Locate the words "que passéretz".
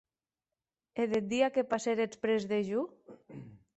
1.55-2.15